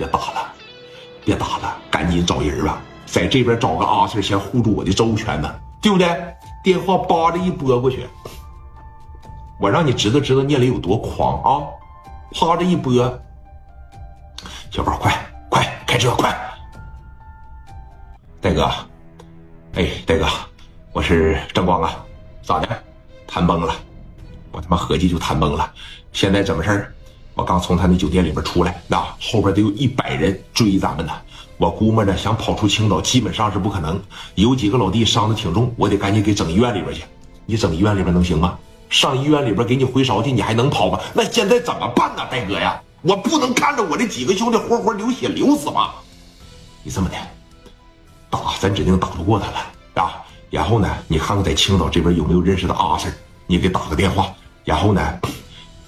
[0.00, 0.52] 别打了，
[1.26, 6.08] 别打了，赶紧找人吧，在这边找个阿 Sir 先护住我的周全呢，对不对？
[6.64, 8.08] 电话叭的一拨过去，
[9.60, 11.68] 我让你知道知道聂磊有多狂啊！
[12.32, 12.94] 啪的一拨，
[14.70, 15.14] 小宝快
[15.50, 16.34] 快开车快！
[18.40, 18.70] 戴哥，
[19.74, 20.26] 哎，戴哥，
[20.94, 22.02] 我是郑光啊，
[22.42, 22.68] 咋的？
[23.26, 23.74] 谈崩了，
[24.50, 25.70] 我他妈合计就谈崩了。
[26.10, 26.94] 现在怎么事儿？
[27.40, 31.12] 我刚从他那酒店里边出来，那后边得有一百人追咱们呢。
[31.56, 33.98] 我估摸着想跑出青岛基本上是不可能。
[34.34, 37.02] 有几个老弟伤的挺重，我得赶紧给整医院里边去。
[37.46, 38.58] 你整医院里边能行吗？
[38.90, 41.00] 上医院里边给你回烧去，你还能跑吗？
[41.14, 42.78] 那现在怎么办呢，大哥呀？
[43.00, 45.94] 我不能看着我这几个兄弟活活流血流死吧？
[46.82, 47.14] 你这么的，
[48.28, 50.22] 打咱指定打不过他了啊。
[50.50, 53.10] 然后呢，你看看在青岛这边有没有认识的阿 Sir，
[53.46, 54.30] 你给打个电话。
[54.62, 55.18] 然后呢？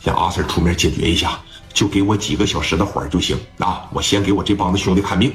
[0.02, 1.38] 让阿 Sir 出面解决一下，
[1.72, 3.88] 就给我几个小时的活就行啊！
[3.92, 5.32] 我先给我这帮子兄弟看病。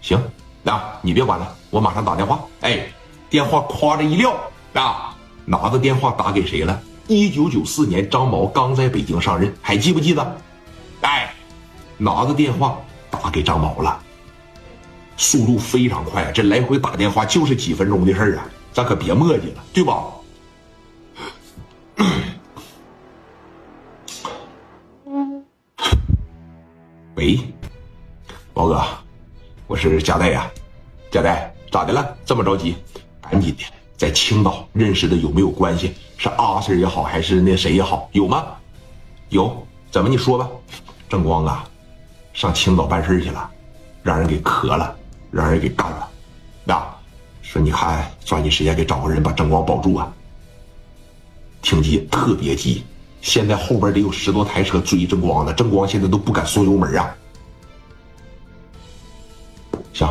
[0.00, 0.16] 行，
[0.64, 2.40] 啊，你别管了，我马上打电话。
[2.60, 2.86] 哎，
[3.28, 4.32] 电话夸着一撂
[4.74, 6.80] 啊，拿着电话打给谁了？
[7.08, 10.36] 一九九四年张毛刚在北京上任，还记不记得？
[11.00, 11.34] 哎，
[11.98, 12.78] 拿着电话
[13.10, 14.00] 打给张毛了，
[15.16, 18.46] 速度非常快，这来回打电话就是几分钟的事啊！
[18.72, 20.04] 咱可别磨叽了，对吧？
[27.20, 27.38] 喂，
[28.54, 28.82] 毛哥，
[29.66, 30.50] 我是贾代呀，
[31.10, 32.16] 贾代咋的了？
[32.24, 32.76] 这么着急？
[33.20, 35.92] 赶紧的，在青岛认识的有没有关系？
[36.16, 38.46] 是阿 Sir 也好，还是那谁也好，有吗？
[39.28, 39.54] 有，
[39.90, 40.48] 怎么你说吧？
[41.10, 41.68] 正光啊，
[42.32, 43.50] 上青岛办事去了，
[44.02, 44.96] 让人给磕了，
[45.30, 46.08] 让人给干了。
[46.64, 46.82] 那
[47.42, 50.10] 说你看，抓紧时间给找个人把正光保住啊！
[51.60, 52.82] 挺急，特别急。
[53.20, 57.14] 现在后边得有十多台车追正光呢，正光现在都不敢松油门啊。
[59.92, 60.08] 行，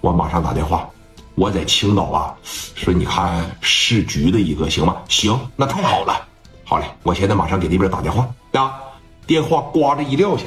[0.00, 0.88] 我马上打电话。
[1.34, 4.96] 我在青岛啊，说你看市局的一个行吗？
[5.08, 6.26] 行，那太好了。
[6.64, 8.80] 好嘞，我现在马上给那边打电话啊。
[9.24, 10.44] 电话呱着一撂下，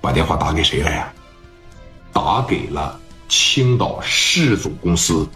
[0.00, 1.12] 把电话打给谁了呀？
[2.12, 2.98] 打给了
[3.28, 5.28] 青岛市总公司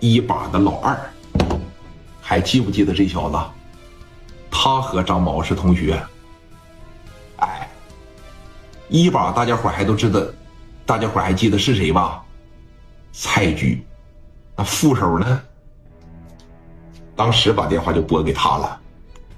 [0.00, 0.98] 一把的老二。
[2.26, 3.36] 还记不记得这小子？
[4.50, 6.02] 他和张毛是同学。
[7.36, 7.68] 哎，
[8.88, 10.22] 一把大家伙还都知道，
[10.86, 12.24] 大家伙还记得是谁吧？
[13.12, 13.84] 蔡局，
[14.56, 15.42] 那副手呢？
[17.14, 18.80] 当时把电话就拨给他了，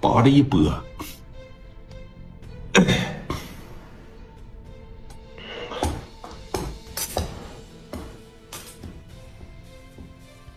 [0.01, 0.73] 把这一拨，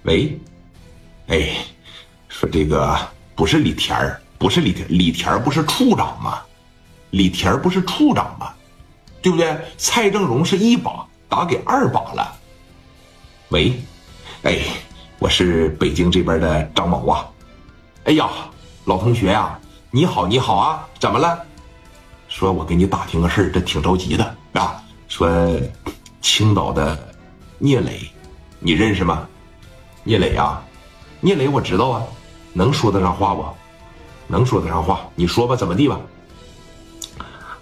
[0.03, 0.39] 喂，
[1.27, 1.65] 哎。
[2.39, 2.97] 说这个
[3.35, 6.41] 不是李田，不是李田，李田不是处长吗？
[7.09, 8.53] 李田不是处长吗？
[9.21, 9.59] 对不对？
[9.77, 12.33] 蔡正荣是一把打给二把了。
[13.49, 13.73] 喂，
[14.43, 14.57] 哎，
[15.19, 17.27] 我是北京这边的张某啊。
[18.05, 18.29] 哎呀，
[18.85, 19.59] 老同学呀，
[19.91, 21.45] 你好，你好啊，怎么了？
[22.29, 24.23] 说我给你打听个事，这挺着急的
[24.53, 24.81] 啊。
[25.09, 25.29] 说
[26.21, 26.97] 青岛的
[27.57, 27.99] 聂磊，
[28.59, 29.27] 你认识吗？
[30.05, 30.63] 聂磊啊，
[31.19, 32.01] 聂磊我知道啊。
[32.53, 33.45] 能说得上话不？
[34.27, 35.99] 能说得上话，你说吧，怎么地吧？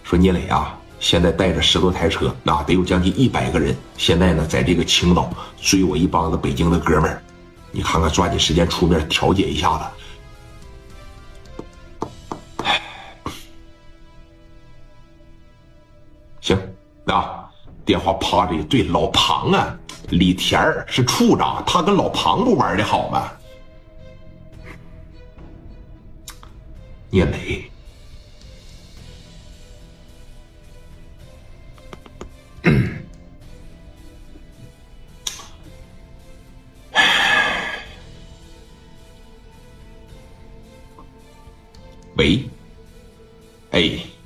[0.03, 5.29] 说聂磊啊，现在带着十多台车，那得有将近一百个人，现在呢，在这个青岛
[5.61, 7.21] 追我一帮子北京的哥们儿，
[7.71, 9.85] 你看看，抓紧时间出面调解一下子。
[16.41, 16.57] 行，
[17.05, 17.45] 啊，
[17.85, 19.73] 电话啪的一对，老庞啊，
[20.09, 23.31] 李田儿是处长，他跟老庞不玩的好吗？
[27.09, 27.72] 聂磊，
[42.16, 42.44] 喂，
[43.72, 44.16] 哎。